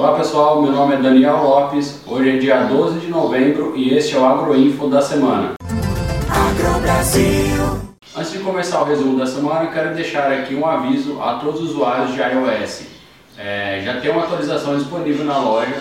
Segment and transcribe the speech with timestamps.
[0.00, 4.16] Olá pessoal, meu nome é Daniel Lopes, hoje é dia 12 de novembro e este
[4.16, 5.52] é o Agroinfo da semana.
[8.16, 11.72] Antes de começar o resumo da semana, quero deixar aqui um aviso a todos os
[11.72, 12.84] usuários de iOS.
[13.36, 15.76] É, já tem uma atualização disponível na loja,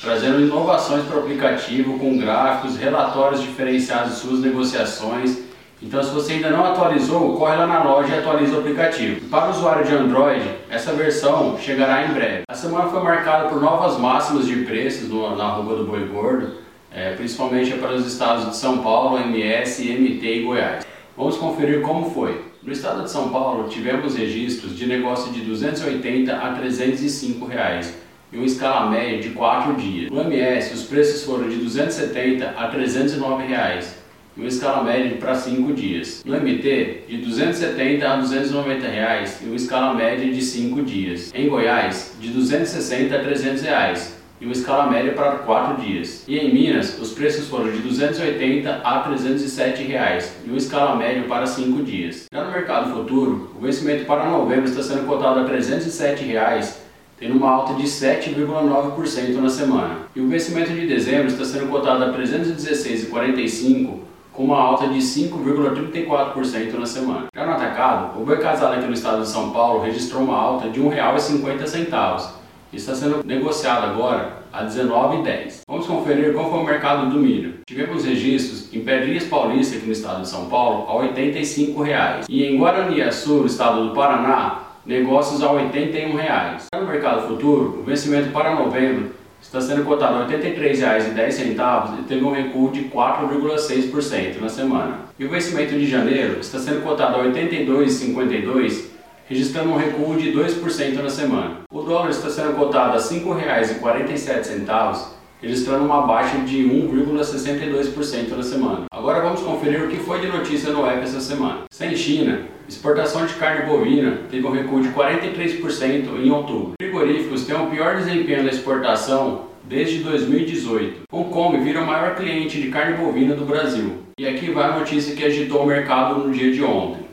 [0.00, 5.40] trazendo inovações para o aplicativo com gráficos, relatórios diferenciados de suas negociações
[5.82, 9.28] então, se você ainda não atualizou, corre lá na loja e atualiza o aplicativo.
[9.28, 12.42] Para o usuário de Android, essa versão chegará em breve.
[12.48, 16.54] A semana foi marcada por novas máximas de preços no, na Rua do Boi Gordo,
[16.90, 20.86] é, principalmente para os estados de São Paulo, MS, MT e Goiás.
[21.14, 22.42] Vamos conferir como foi.
[22.62, 27.98] No estado de São Paulo, tivemos registros de negócio de 280 a 305 reais
[28.32, 30.10] em uma escala média de 4 dias.
[30.10, 34.05] No MS, os preços foram de 270 a 309 reais
[34.36, 36.22] em uma escala média para 5 dias.
[36.24, 41.32] No MT, de 270 a 290 reais em uma escala média de 5 dias.
[41.34, 46.24] Em Goiás, de 260 a 300 reais em uma escala média para 4 dias.
[46.28, 51.22] E em Minas, os preços foram de 280 a 307 reais em uma escala média
[51.22, 52.26] para 5 dias.
[52.30, 56.84] Já no mercado futuro, o vencimento para novembro está sendo cotado a 307 reais
[57.18, 60.00] tendo uma alta de 7,9% na semana.
[60.14, 64.00] E o vencimento de dezembro está sendo cotado a 316,45
[64.36, 67.26] com uma alta de 5,34% na semana.
[67.34, 70.78] Já no atacado, o boi aqui no estado de São Paulo registrou uma alta de
[70.78, 72.28] R$ 1,50
[72.72, 75.60] e está sendo negociado agora a R$ 19,10.
[75.66, 77.60] Vamos conferir qual foi o mercado do milho.
[77.66, 82.26] Tivemos registros em Pedrinhas Paulista, aqui no estado de São Paulo, a 85 reais.
[82.28, 86.66] e em Guaraniaçu, no estado do Paraná, negócios a 81 reais.
[86.74, 92.24] No mercado futuro, o vencimento para novembro está sendo cotado a R$ 83,10 e teve
[92.24, 95.00] um recuo de 4,6% na semana.
[95.18, 98.84] E o vencimento de janeiro está sendo cotado a R$ 82,52,
[99.28, 101.60] registrando um recuo de 2% na semana.
[101.70, 108.84] O dólar está sendo cotado a R$ 5,47, registrando uma baixa de 1,62% na semana.
[108.90, 111.64] Agora vamos conferir o que foi de notícia no app essa semana.
[111.70, 116.72] Sem China, exportação de carne bovina teve um recuo de 43% em outubro.
[116.80, 121.02] Frigoríficos têm o pior desempenho da exportação desde 2018.
[121.12, 124.06] Hong Kong vira o maior cliente de carne bovina do Brasil.
[124.18, 127.05] E aqui vai a notícia que agitou o mercado no dia de ontem.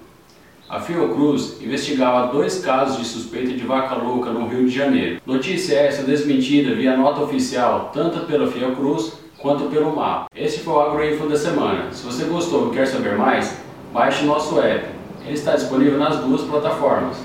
[0.70, 5.22] A Fiocruz investigava dois casos de suspeita de vaca louca no Rio de Janeiro.
[5.26, 10.28] Notícia essa desmentida via nota oficial, tanto pela Fiocruz quanto pelo MAP.
[10.36, 11.92] Esse foi o Agroinfo da semana.
[11.92, 13.58] Se você gostou e quer saber mais,
[13.94, 14.88] baixe nosso app.
[15.26, 17.18] Ele está disponível nas duas plataformas,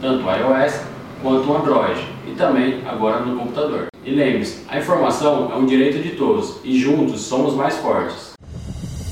[0.00, 0.80] tanto iOS
[1.20, 3.88] quanto Android e também agora no computador.
[4.04, 8.32] E lembre-se, a informação é um direito de todos e juntos somos mais fortes.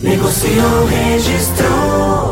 [0.01, 2.26] Negociou, registrou.